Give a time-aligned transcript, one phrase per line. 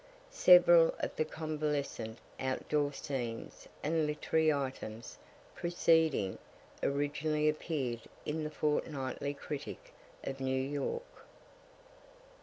[0.31, 5.19] Several of the convalescent out door scenes and literary items,
[5.53, 6.39] preceding,
[6.81, 9.93] originally appear'd in the fortnightly "Critic,"
[10.23, 11.03] of New York.